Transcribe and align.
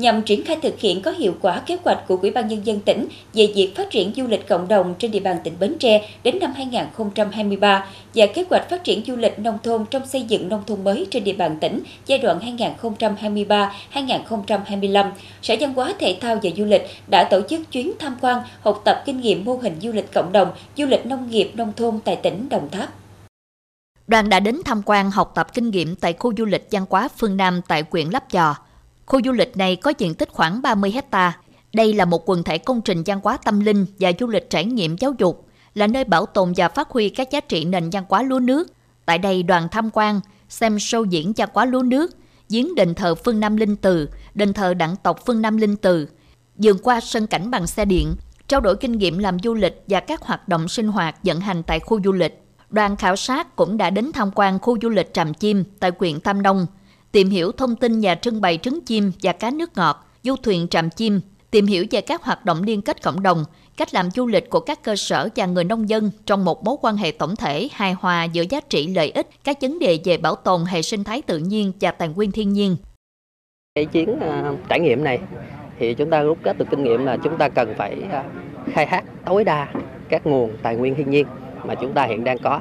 nhằm 0.00 0.22
triển 0.22 0.44
khai 0.44 0.56
thực 0.62 0.80
hiện 0.80 1.02
có 1.02 1.10
hiệu 1.10 1.34
quả 1.40 1.60
kế 1.66 1.76
hoạch 1.84 2.08
của 2.08 2.18
Ủy 2.22 2.30
ban 2.30 2.48
Nhân 2.48 2.66
dân 2.66 2.80
tỉnh 2.80 3.08
về 3.34 3.48
việc 3.54 3.72
phát 3.76 3.90
triển 3.90 4.12
du 4.16 4.26
lịch 4.26 4.48
cộng 4.48 4.68
đồng 4.68 4.94
trên 4.98 5.10
địa 5.10 5.20
bàn 5.20 5.36
tỉnh 5.44 5.54
Bến 5.60 5.78
Tre 5.78 6.08
đến 6.22 6.38
năm 6.38 6.52
2023 6.56 7.86
và 8.14 8.26
kế 8.26 8.44
hoạch 8.50 8.70
phát 8.70 8.84
triển 8.84 9.04
du 9.06 9.16
lịch 9.16 9.38
nông 9.38 9.58
thôn 9.62 9.84
trong 9.90 10.06
xây 10.06 10.22
dựng 10.22 10.48
nông 10.48 10.62
thôn 10.66 10.84
mới 10.84 11.06
trên 11.10 11.24
địa 11.24 11.32
bàn 11.32 11.56
tỉnh 11.60 11.80
giai 12.06 12.18
đoạn 12.18 12.56
2023-2025, 13.92 15.10
Sở 15.42 15.54
Văn 15.60 15.74
hóa 15.74 15.94
Thể 15.98 16.18
thao 16.20 16.38
và 16.42 16.50
Du 16.56 16.64
lịch 16.64 16.86
đã 17.10 17.24
tổ 17.24 17.40
chức 17.50 17.72
chuyến 17.72 17.92
tham 17.98 18.16
quan, 18.20 18.42
học 18.60 18.82
tập 18.84 19.02
kinh 19.06 19.20
nghiệm 19.20 19.44
mô 19.44 19.56
hình 19.56 19.76
du 19.82 19.92
lịch 19.92 20.12
cộng 20.12 20.32
đồng, 20.32 20.48
du 20.76 20.86
lịch 20.86 21.06
nông 21.06 21.30
nghiệp 21.30 21.52
nông 21.54 21.72
thôn 21.76 21.98
tại 22.04 22.16
tỉnh 22.16 22.48
Đồng 22.48 22.68
Tháp. 22.70 22.88
Đoàn 24.06 24.28
đã 24.28 24.40
đến 24.40 24.60
tham 24.64 24.82
quan 24.86 25.10
học 25.10 25.32
tập 25.34 25.54
kinh 25.54 25.70
nghiệm 25.70 25.96
tại 25.96 26.12
khu 26.18 26.32
du 26.38 26.44
lịch 26.44 26.68
văn 26.70 26.84
hóa 26.90 27.08
phương 27.18 27.36
Nam 27.36 27.60
tại 27.68 27.84
huyện 27.90 28.08
Lấp 28.10 28.30
Chò. 28.30 28.69
Khu 29.10 29.20
du 29.24 29.32
lịch 29.32 29.56
này 29.56 29.76
có 29.76 29.92
diện 29.98 30.14
tích 30.14 30.28
khoảng 30.32 30.62
30 30.62 30.90
hecta. 30.90 31.38
Đây 31.72 31.92
là 31.92 32.04
một 32.04 32.30
quần 32.30 32.42
thể 32.42 32.58
công 32.58 32.80
trình 32.82 33.02
văn 33.06 33.20
hóa 33.22 33.36
tâm 33.44 33.60
linh 33.60 33.86
và 33.98 34.12
du 34.20 34.26
lịch 34.26 34.50
trải 34.50 34.64
nghiệm 34.64 34.96
giáo 34.98 35.14
dục, 35.18 35.46
là 35.74 35.86
nơi 35.86 36.04
bảo 36.04 36.26
tồn 36.26 36.52
và 36.56 36.68
phát 36.68 36.90
huy 36.90 37.08
các 37.08 37.30
giá 37.30 37.40
trị 37.40 37.64
nền 37.64 37.90
văn 37.90 38.04
hóa 38.08 38.22
lúa 38.22 38.38
nước. 38.38 38.72
Tại 39.06 39.18
đây 39.18 39.42
đoàn 39.42 39.68
tham 39.70 39.90
quan, 39.92 40.20
xem 40.48 40.76
show 40.76 41.04
diễn 41.04 41.32
văn 41.36 41.48
hóa 41.52 41.64
lúa 41.64 41.82
nước, 41.82 42.16
giếng 42.48 42.74
đền 42.74 42.94
thờ 42.94 43.14
phương 43.14 43.40
Nam 43.40 43.56
Linh 43.56 43.76
Từ, 43.76 44.08
đền 44.34 44.52
thờ 44.52 44.74
đặng 44.74 44.96
tộc 45.02 45.20
phương 45.26 45.42
Nam 45.42 45.56
Linh 45.56 45.76
Từ, 45.76 46.08
dường 46.58 46.78
qua 46.78 47.00
sân 47.00 47.26
cảnh 47.26 47.50
bằng 47.50 47.66
xe 47.66 47.84
điện, 47.84 48.14
trao 48.48 48.60
đổi 48.60 48.76
kinh 48.76 48.92
nghiệm 48.92 49.18
làm 49.18 49.36
du 49.44 49.54
lịch 49.54 49.82
và 49.86 50.00
các 50.00 50.22
hoạt 50.22 50.48
động 50.48 50.68
sinh 50.68 50.88
hoạt 50.88 51.16
vận 51.24 51.40
hành 51.40 51.62
tại 51.62 51.80
khu 51.80 52.00
du 52.04 52.12
lịch. 52.12 52.42
Đoàn 52.70 52.96
khảo 52.96 53.16
sát 53.16 53.56
cũng 53.56 53.76
đã 53.76 53.90
đến 53.90 54.10
tham 54.14 54.30
quan 54.34 54.58
khu 54.58 54.78
du 54.82 54.88
lịch 54.88 55.14
Tràm 55.14 55.34
Chim 55.34 55.64
tại 55.80 55.90
huyện 55.98 56.20
Tam 56.20 56.42
Nông, 56.42 56.66
tìm 57.12 57.30
hiểu 57.30 57.52
thông 57.52 57.76
tin 57.76 58.00
nhà 58.00 58.14
trưng 58.14 58.40
bày 58.40 58.58
trứng 58.62 58.80
chim 58.80 59.12
và 59.22 59.32
cá 59.32 59.50
nước 59.50 59.70
ngọt, 59.76 60.06
du 60.22 60.36
thuyền 60.36 60.68
trạm 60.68 60.90
Chim, 60.90 61.20
tìm 61.50 61.66
hiểu 61.66 61.84
về 61.90 62.00
các 62.00 62.22
hoạt 62.22 62.44
động 62.44 62.62
liên 62.62 62.82
kết 62.82 63.02
cộng 63.02 63.22
đồng, 63.22 63.44
cách 63.76 63.94
làm 63.94 64.10
du 64.10 64.26
lịch 64.26 64.50
của 64.50 64.60
các 64.60 64.82
cơ 64.82 64.96
sở 64.96 65.28
và 65.36 65.46
người 65.46 65.64
nông 65.64 65.88
dân 65.88 66.10
trong 66.26 66.44
một 66.44 66.64
mối 66.64 66.76
quan 66.80 66.96
hệ 66.96 67.12
tổng 67.12 67.36
thể 67.36 67.68
hài 67.72 67.92
hòa 67.92 68.24
giữa 68.24 68.44
giá 68.50 68.60
trị 68.60 68.86
lợi 68.86 69.10
ích, 69.10 69.28
các 69.44 69.56
vấn 69.60 69.78
đề 69.78 69.98
về 70.04 70.16
bảo 70.16 70.34
tồn 70.34 70.64
hệ 70.64 70.82
sinh 70.82 71.04
thái 71.04 71.22
tự 71.22 71.38
nhiên 71.38 71.72
và 71.80 71.90
tài 71.90 72.08
nguyên 72.08 72.32
thiên 72.32 72.52
nhiên. 72.52 72.76
Cái 73.74 73.84
chuyến 73.84 74.10
uh, 74.10 74.58
trải 74.68 74.80
nghiệm 74.80 75.04
này 75.04 75.18
thì 75.78 75.94
chúng 75.94 76.10
ta 76.10 76.22
rút 76.22 76.38
kết 76.42 76.58
được 76.58 76.66
kinh 76.70 76.84
nghiệm 76.84 77.04
là 77.04 77.16
chúng 77.16 77.38
ta 77.38 77.48
cần 77.48 77.74
phải 77.78 77.96
uh, 78.06 78.72
khai 78.74 78.86
thác 78.86 79.04
tối 79.24 79.44
đa 79.44 79.68
các 80.08 80.26
nguồn 80.26 80.56
tài 80.62 80.76
nguyên 80.76 80.94
thiên 80.94 81.10
nhiên 81.10 81.26
mà 81.64 81.74
chúng 81.74 81.92
ta 81.92 82.04
hiện 82.04 82.24
đang 82.24 82.38
có. 82.38 82.60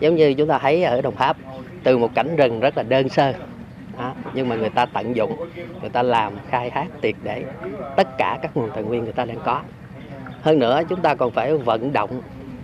Giống 0.00 0.16
như 0.16 0.34
chúng 0.34 0.48
ta 0.48 0.58
thấy 0.58 0.84
ở 0.84 1.00
Đồng 1.00 1.16
Tháp, 1.16 1.36
từ 1.84 1.98
một 1.98 2.14
cảnh 2.14 2.36
rừng 2.36 2.60
rất 2.60 2.76
là 2.76 2.82
đơn 2.82 3.08
sơ 3.08 3.32
nhưng 4.38 4.48
mà 4.48 4.56
người 4.56 4.70
ta 4.70 4.86
tận 4.86 5.16
dụng, 5.16 5.36
người 5.80 5.90
ta 5.90 6.02
làm, 6.02 6.32
khai 6.50 6.70
thác 6.70 6.86
triệt 7.02 7.14
để 7.22 7.44
tất 7.96 8.18
cả 8.18 8.38
các 8.42 8.56
nguồn 8.56 8.70
tài 8.74 8.82
nguyên 8.82 9.04
người 9.04 9.12
ta 9.12 9.24
đang 9.24 9.38
có. 9.44 9.60
Hơn 10.42 10.58
nữa, 10.58 10.80
chúng 10.88 11.00
ta 11.00 11.14
còn 11.14 11.30
phải 11.30 11.56
vận 11.56 11.92
động 11.92 12.22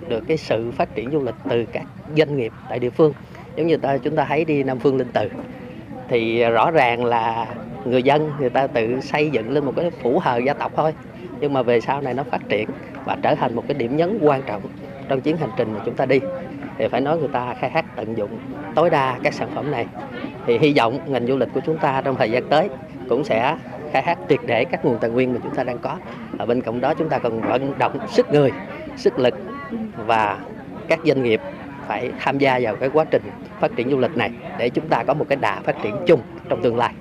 được 0.09 0.25
cái 0.29 0.37
sự 0.37 0.71
phát 0.71 0.95
triển 0.95 1.11
du 1.11 1.25
lịch 1.25 1.35
từ 1.49 1.65
các 1.65 1.83
doanh 2.17 2.37
nghiệp 2.37 2.53
tại 2.69 2.79
địa 2.79 2.91
phương. 2.91 3.13
Giống 3.57 3.67
như 3.67 3.77
ta, 3.77 3.99
chúng 3.99 4.17
ta 4.17 4.25
thấy 4.25 4.45
đi 4.45 4.63
Nam 4.63 4.79
Phương 4.79 4.97
Linh 4.97 5.09
Từ, 5.13 5.29
thì 6.09 6.45
rõ 6.45 6.71
ràng 6.71 7.05
là 7.05 7.47
người 7.85 8.03
dân, 8.03 8.31
người 8.39 8.51
ta 8.51 8.67
tự 8.67 9.01
xây 9.01 9.31
dựng 9.31 9.51
lên 9.51 9.65
một 9.65 9.73
cái 9.77 9.91
phủ 9.91 10.19
hờ 10.19 10.39
gia 10.39 10.55
tộc 10.55 10.73
thôi. 10.77 10.93
Nhưng 11.41 11.53
mà 11.53 11.63
về 11.63 11.81
sau 11.81 12.01
này 12.01 12.15
nó 12.15 12.23
phát 12.23 12.49
triển 12.49 12.69
và 13.05 13.17
trở 13.23 13.35
thành 13.35 13.55
một 13.55 13.65
cái 13.69 13.75
điểm 13.75 13.97
nhấn 13.97 14.19
quan 14.23 14.43
trọng 14.43 14.63
trong 15.09 15.21
chuyến 15.21 15.37
hành 15.37 15.51
trình 15.57 15.73
mà 15.73 15.81
chúng 15.85 15.95
ta 15.95 16.07
đi 16.07 16.21
thì 16.79 16.89
phải 16.89 17.01
nói 17.01 17.19
người 17.19 17.29
ta 17.29 17.55
khai 17.61 17.71
thác, 17.71 17.97
tận 17.97 18.17
dụng 18.17 18.39
tối 18.75 18.91
đa 18.91 19.19
các 19.23 19.35
sản 19.35 19.49
phẩm 19.55 19.71
này. 19.71 19.87
Thì 20.47 20.59
hy 20.59 20.75
vọng 20.77 20.99
ngành 21.07 21.27
du 21.27 21.37
lịch 21.37 21.49
của 21.55 21.61
chúng 21.67 21.79
ta 21.79 22.01
trong 22.05 22.17
thời 22.17 22.31
gian 22.31 22.49
tới 22.49 22.69
cũng 23.09 23.25
sẽ 23.25 23.57
khai 23.93 24.03
thác 24.03 24.19
triệt 24.29 24.41
để 24.47 24.65
các 24.65 24.85
nguồn 24.85 24.99
tài 24.99 25.11
nguyên 25.11 25.33
mà 25.33 25.41
chúng 25.43 25.55
ta 25.55 25.65
đang 25.65 25.79
có. 25.79 25.97
Ở 26.39 26.47
bên 26.47 26.61
cạnh 26.61 26.81
đó 26.81 26.95
chúng 26.95 27.09
ta 27.09 27.19
cần 27.19 27.41
vận 27.41 27.79
động 27.79 27.99
sức 28.09 28.33
người, 28.33 28.53
sức 28.97 29.19
lực 29.19 29.35
và 30.07 30.39
các 30.89 31.01
doanh 31.05 31.23
nghiệp 31.23 31.41
phải 31.87 32.11
tham 32.21 32.39
gia 32.39 32.59
vào 32.63 32.77
cái 32.77 32.91
quá 32.93 33.05
trình 33.11 33.23
phát 33.61 33.71
triển 33.77 33.91
du 33.91 33.99
lịch 33.99 34.17
này 34.17 34.31
để 34.59 34.69
chúng 34.69 34.89
ta 34.89 35.03
có 35.03 35.15
một 35.15 35.27
cái 35.29 35.37
đà 35.37 35.61
phát 35.61 35.77
triển 35.83 35.97
chung 36.07 36.21
trong 36.49 36.63
tương 36.63 36.77
lai. 36.77 36.95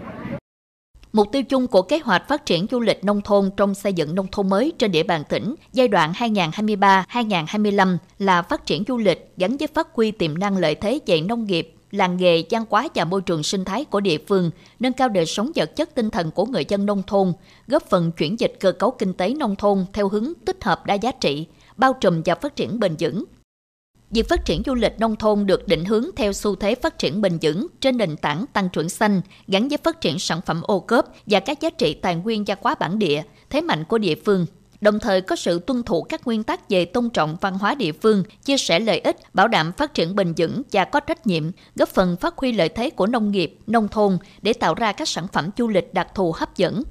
Mục 1.14 1.28
tiêu 1.32 1.44
chung 1.44 1.68
của 1.68 1.82
kế 1.82 2.00
hoạch 2.00 2.28
phát 2.28 2.46
triển 2.46 2.68
du 2.72 2.80
lịch 2.80 3.04
nông 3.04 3.22
thôn 3.22 3.50
trong 3.58 3.76
xây 3.76 3.94
dựng 3.94 4.16
nông 4.16 4.28
thôn 4.32 4.50
mới 4.50 4.74
trên 4.78 4.92
địa 4.92 5.04
bàn 5.04 5.24
tỉnh 5.30 5.56
giai 5.74 5.88
đoạn 5.88 6.12
2023-2025 6.12 7.98
là 8.20 8.42
phát 8.42 8.66
triển 8.66 8.84
du 8.88 8.98
lịch 8.98 9.34
gắn 9.38 9.58
với 9.58 9.68
phát 9.68 9.88
huy 9.94 10.12
tiềm 10.12 10.38
năng 10.38 10.58
lợi 10.58 10.76
thế 10.76 11.00
về 11.06 11.22
nông 11.22 11.46
nghiệp, 11.46 11.74
làng 11.92 12.18
nghề, 12.18 12.44
văn 12.50 12.66
hóa 12.70 12.88
và 12.96 13.06
môi 13.06 13.22
trường 13.22 13.44
sinh 13.44 13.66
thái 13.66 13.86
của 13.86 14.00
địa 14.00 14.18
phương, 14.28 14.52
nâng 14.80 14.94
cao 14.94 15.10
đời 15.10 15.26
sống 15.26 15.52
vật 15.56 15.76
chất 15.76 15.96
tinh 15.96 16.10
thần 16.10 16.32
của 16.32 16.46
người 16.46 16.66
dân 16.68 16.86
nông 16.86 17.04
thôn, 17.08 17.34
góp 17.68 17.84
phần 17.90 18.12
chuyển 18.12 18.40
dịch 18.40 18.54
cơ 18.60 18.72
cấu 18.72 18.92
kinh 18.92 19.14
tế 19.14 19.34
nông 19.34 19.56
thôn 19.56 19.86
theo 19.94 20.10
hướng 20.10 20.34
tích 20.46 20.64
hợp 20.64 20.86
đa 20.86 20.94
giá 20.94 21.12
trị, 21.12 21.46
bao 21.78 21.94
trùm 21.94 22.22
và 22.26 22.36
phát 22.36 22.56
triển 22.56 22.80
bền 22.80 22.96
vững. 23.00 23.24
Việc 24.14 24.30
phát 24.30 24.46
triển 24.46 24.62
du 24.66 24.76
lịch 24.76 25.00
nông 25.00 25.16
thôn 25.16 25.46
được 25.46 25.68
định 25.68 25.86
hướng 25.86 26.06
theo 26.16 26.34
xu 26.34 26.56
thế 26.56 26.76
phát 26.76 27.00
triển 27.00 27.22
bền 27.22 27.38
vững 27.42 27.68
trên 27.80 27.98
nền 27.98 28.16
tảng 28.16 28.46
tăng 28.54 28.70
trưởng 28.70 28.90
xanh, 28.90 29.22
gắn 29.48 29.68
với 29.68 29.78
phát 29.84 30.02
triển 30.02 30.20
sản 30.20 30.40
phẩm 30.46 30.62
ô 30.62 30.80
cốp 30.80 31.06
và 31.26 31.40
các 31.40 31.62
giá 31.62 31.70
trị 31.70 31.94
tài 31.94 32.16
nguyên 32.16 32.48
gia 32.48 32.56
quá 32.56 32.76
bản 32.80 33.00
địa, 33.00 33.24
thế 33.50 33.62
mạnh 33.62 33.84
của 33.84 33.98
địa 33.98 34.16
phương, 34.26 34.46
đồng 34.82 35.00
thời 35.00 35.22
có 35.22 35.36
sự 35.36 35.60
tuân 35.60 35.84
thủ 35.84 36.04
các 36.04 36.28
nguyên 36.28 36.44
tắc 36.44 36.70
về 36.70 36.86
tôn 36.86 37.10
trọng 37.10 37.38
văn 37.42 37.58
hóa 37.58 37.76
địa 37.76 37.92
phương, 37.92 38.24
chia 38.46 38.58
sẻ 38.58 38.80
lợi 38.80 39.00
ích, 39.00 39.18
bảo 39.34 39.48
đảm 39.48 39.72
phát 39.72 39.94
triển 39.94 40.16
bền 40.16 40.34
vững 40.38 40.62
và 40.72 40.86
có 40.86 41.00
trách 41.00 41.28
nhiệm, 41.28 41.44
góp 41.76 41.90
phần 41.90 42.16
phát 42.22 42.38
huy 42.38 42.52
lợi 42.52 42.70
thế 42.70 42.90
của 42.90 43.08
nông 43.08 43.32
nghiệp, 43.32 43.58
nông 43.68 43.88
thôn 43.88 44.18
để 44.42 44.54
tạo 44.54 44.74
ra 44.74 44.92
các 44.92 45.08
sản 45.08 45.28
phẩm 45.34 45.50
du 45.58 45.68
lịch 45.68 45.94
đặc 45.94 46.08
thù 46.16 46.34
hấp 46.36 46.58
dẫn. 46.58 46.84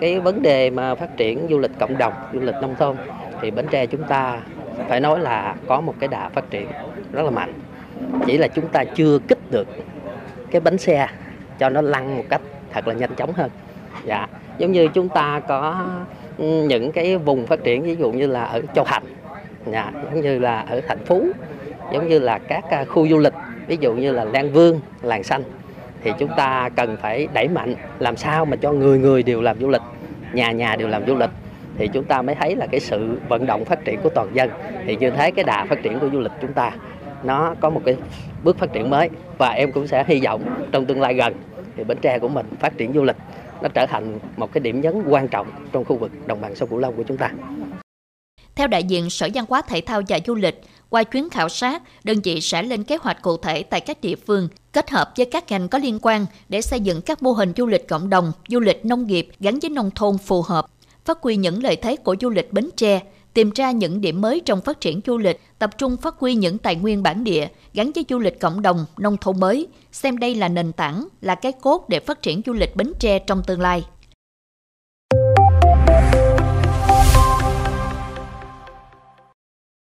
Cái 0.00 0.20
vấn 0.20 0.42
đề 0.42 0.70
mà 0.70 0.94
phát 0.94 1.16
triển 1.16 1.46
du 1.50 1.58
lịch 1.58 1.72
cộng 1.80 1.98
đồng, 1.98 2.12
du 2.32 2.40
lịch 2.40 2.54
nông 2.62 2.74
thôn 2.78 2.96
thì 3.42 3.50
Bến 3.50 3.66
Tre 3.70 3.86
chúng 3.86 4.02
ta 4.08 4.42
phải 4.88 5.00
nói 5.00 5.20
là 5.20 5.54
có 5.66 5.80
một 5.80 5.94
cái 6.00 6.08
đà 6.08 6.28
phát 6.28 6.50
triển 6.50 6.66
rất 7.12 7.22
là 7.22 7.30
mạnh. 7.30 7.52
Chỉ 8.26 8.38
là 8.38 8.48
chúng 8.48 8.68
ta 8.68 8.84
chưa 8.84 9.18
kích 9.28 9.38
được 9.50 9.68
cái 10.50 10.60
bánh 10.60 10.78
xe 10.78 11.08
cho 11.58 11.68
nó 11.68 11.80
lăn 11.80 12.16
một 12.16 12.24
cách 12.28 12.40
thật 12.72 12.88
là 12.88 12.94
nhanh 12.94 13.14
chóng 13.14 13.32
hơn. 13.32 13.50
Dạ, 14.04 14.28
giống 14.58 14.72
như 14.72 14.88
chúng 14.88 15.08
ta 15.08 15.40
có 15.48 15.86
những 16.38 16.92
cái 16.92 17.16
vùng 17.16 17.46
phát 17.46 17.64
triển 17.64 17.82
ví 17.82 17.96
dụ 17.96 18.12
như 18.12 18.26
là 18.26 18.44
ở 18.44 18.60
Châu 18.74 18.84
Thành 18.84 19.02
nhà 19.66 19.90
giống 20.04 20.20
như 20.20 20.38
là 20.38 20.60
ở 20.60 20.80
thành 20.88 21.04
phố 21.04 21.22
giống 21.92 22.08
như 22.08 22.18
là 22.18 22.38
các 22.38 22.64
à, 22.70 22.84
khu 22.84 23.08
du 23.08 23.18
lịch 23.18 23.32
ví 23.66 23.76
dụ 23.80 23.92
như 23.94 24.12
là 24.12 24.24
Lan 24.24 24.52
Vương 24.52 24.80
làng 25.02 25.22
xanh 25.22 25.42
thì 26.02 26.12
chúng 26.18 26.30
ta 26.36 26.68
cần 26.76 26.96
phải 27.02 27.28
đẩy 27.32 27.48
mạnh 27.48 27.74
làm 27.98 28.16
sao 28.16 28.44
mà 28.44 28.56
cho 28.56 28.72
người 28.72 28.98
người 28.98 29.22
đều 29.22 29.42
làm 29.42 29.60
du 29.60 29.68
lịch 29.68 29.82
nhà 30.32 30.52
nhà 30.52 30.76
đều 30.76 30.88
làm 30.88 31.06
du 31.06 31.14
lịch 31.14 31.30
thì 31.78 31.88
chúng 31.88 32.04
ta 32.04 32.22
mới 32.22 32.34
thấy 32.34 32.56
là 32.56 32.66
cái 32.66 32.80
sự 32.80 33.18
vận 33.28 33.46
động 33.46 33.64
phát 33.64 33.84
triển 33.84 34.00
của 34.02 34.08
toàn 34.08 34.34
dân 34.34 34.50
thì 34.86 34.96
như 34.96 35.10
thế 35.10 35.30
cái 35.30 35.44
đà 35.44 35.66
phát 35.68 35.82
triển 35.82 36.00
của 36.00 36.08
du 36.12 36.20
lịch 36.20 36.32
chúng 36.40 36.52
ta 36.52 36.72
nó 37.24 37.54
có 37.60 37.70
một 37.70 37.82
cái 37.84 37.96
bước 38.44 38.58
phát 38.58 38.72
triển 38.72 38.90
mới 38.90 39.10
và 39.38 39.48
em 39.50 39.72
cũng 39.72 39.86
sẽ 39.86 40.04
hy 40.08 40.20
vọng 40.24 40.66
trong 40.72 40.86
tương 40.86 41.00
lai 41.00 41.14
gần 41.14 41.34
thì 41.76 41.84
Bến 41.84 41.98
Tre 42.02 42.18
của 42.18 42.28
mình 42.28 42.46
phát 42.60 42.78
triển 42.78 42.92
du 42.92 43.02
lịch 43.02 43.16
nó 43.62 43.68
trở 43.68 43.86
thành 43.86 44.18
một 44.36 44.52
cái 44.52 44.60
điểm 44.60 44.80
nhấn 44.80 45.02
quan 45.08 45.28
trọng 45.28 45.46
trong 45.72 45.84
khu 45.84 45.96
vực 45.96 46.10
đồng 46.26 46.40
bằng 46.40 46.54
sông 46.54 46.68
Cửu 46.68 46.78
Long 46.78 46.96
của 46.96 47.02
chúng 47.02 47.16
ta. 47.16 47.30
Theo 48.54 48.66
đại 48.66 48.84
diện 48.84 49.10
Sở 49.10 49.28
Văn 49.34 49.44
hóa 49.48 49.62
Thể 49.62 49.80
thao 49.80 50.02
và 50.08 50.18
Du 50.26 50.34
lịch, 50.34 50.60
qua 50.88 51.02
chuyến 51.02 51.30
khảo 51.30 51.48
sát, 51.48 51.82
đơn 52.04 52.16
vị 52.24 52.40
sẽ 52.40 52.62
lên 52.62 52.84
kế 52.84 52.96
hoạch 53.00 53.22
cụ 53.22 53.36
thể 53.36 53.62
tại 53.62 53.80
các 53.80 54.00
địa 54.00 54.14
phương, 54.26 54.48
kết 54.72 54.90
hợp 54.90 55.12
với 55.16 55.26
các 55.26 55.50
ngành 55.50 55.68
có 55.68 55.78
liên 55.78 55.98
quan 56.02 56.26
để 56.48 56.60
xây 56.60 56.80
dựng 56.80 57.00
các 57.02 57.22
mô 57.22 57.32
hình 57.32 57.52
du 57.56 57.66
lịch 57.66 57.88
cộng 57.88 58.10
đồng, 58.10 58.32
du 58.48 58.60
lịch 58.60 58.86
nông 58.86 59.06
nghiệp 59.06 59.28
gắn 59.40 59.58
với 59.58 59.70
nông 59.70 59.90
thôn 59.90 60.18
phù 60.18 60.42
hợp, 60.42 60.66
phát 61.04 61.18
huy 61.22 61.36
những 61.36 61.62
lợi 61.62 61.76
thế 61.76 61.96
của 61.96 62.16
du 62.20 62.30
lịch 62.30 62.52
Bến 62.52 62.70
Tre, 62.76 63.00
tìm 63.34 63.50
ra 63.54 63.70
những 63.70 64.00
điểm 64.00 64.20
mới 64.20 64.40
trong 64.44 64.60
phát 64.60 64.80
triển 64.80 65.00
du 65.06 65.18
lịch, 65.18 65.40
tập 65.58 65.70
trung 65.78 65.96
phát 65.96 66.14
huy 66.18 66.34
những 66.34 66.58
tài 66.58 66.76
nguyên 66.76 67.02
bản 67.02 67.24
địa 67.24 67.48
gắn 67.74 67.90
với 67.94 68.04
du 68.08 68.18
lịch 68.18 68.40
cộng 68.40 68.62
đồng, 68.62 68.86
nông 68.98 69.16
thôn 69.16 69.40
mới, 69.40 69.66
xem 69.92 70.18
đây 70.18 70.34
là 70.34 70.48
nền 70.48 70.72
tảng, 70.72 71.08
là 71.20 71.34
cái 71.34 71.52
cốt 71.52 71.88
để 71.88 72.00
phát 72.00 72.22
triển 72.22 72.42
du 72.46 72.52
lịch 72.52 72.76
Bến 72.76 72.92
Tre 72.98 73.18
trong 73.18 73.42
tương 73.46 73.60
lai. 73.60 73.84